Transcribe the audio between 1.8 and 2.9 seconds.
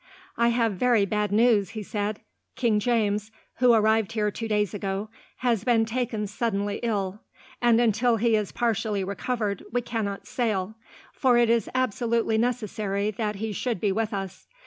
said. "King